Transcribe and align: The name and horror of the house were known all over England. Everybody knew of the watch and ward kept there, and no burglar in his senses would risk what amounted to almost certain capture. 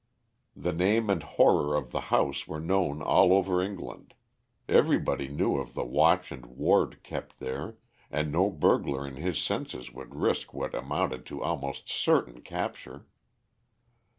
The 0.55 0.73
name 0.73 1.11
and 1.11 1.21
horror 1.21 1.75
of 1.77 1.91
the 1.91 1.99
house 2.09 2.47
were 2.47 2.59
known 2.59 3.03
all 3.03 3.31
over 3.31 3.61
England. 3.61 4.15
Everybody 4.67 5.27
knew 5.27 5.57
of 5.57 5.75
the 5.75 5.85
watch 5.85 6.31
and 6.31 6.43
ward 6.47 7.03
kept 7.03 7.37
there, 7.37 7.77
and 8.09 8.31
no 8.31 8.49
burglar 8.49 9.07
in 9.07 9.17
his 9.17 9.37
senses 9.39 9.91
would 9.93 10.15
risk 10.15 10.55
what 10.55 10.73
amounted 10.73 11.23
to 11.27 11.43
almost 11.43 11.87
certain 11.87 12.41
capture. 12.41 13.05